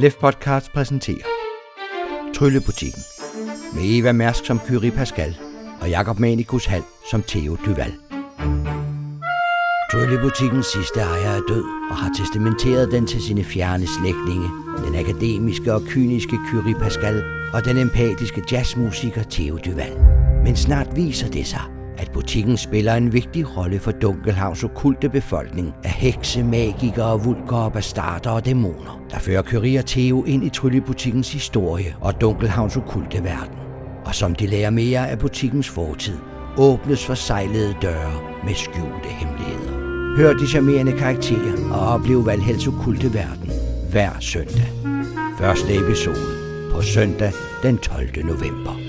[0.00, 1.26] Lef Podcast præsenterer
[2.34, 3.02] Tryllebutikken
[3.74, 5.38] med Eva Mærsk som Kyrie Pascal
[5.80, 7.92] og Jakob Manikus Hal som Theo Duval.
[9.92, 14.48] Tryllebutikkens sidste ejer er død og har testamenteret den til sine fjerne slægtninge,
[14.86, 19.98] den akademiske og kyniske Kyrie Pascal og den empatiske jazzmusiker Theo Duval.
[20.44, 21.62] Men snart viser det sig,
[21.98, 28.30] at butikken spiller en vigtig rolle for Dunkelhavns okulte befolkning af hekse, magikere, vulkere, bastarder
[28.30, 33.58] og dæmoner, der fører kurier og Theo ind i tryllebutikkens historie og Dunkelhavns okulte verden.
[34.04, 36.18] Og som de lærer mere af butikkens fortid,
[36.56, 38.12] åbnes for sejlede døre
[38.44, 39.88] med skjulte hemmeligheder.
[40.16, 43.50] Hør de charmerende karakterer og oplev Valhals okulte verden
[43.90, 44.72] hver søndag.
[45.38, 46.16] Første episode
[46.72, 48.26] på søndag den 12.
[48.26, 48.87] november.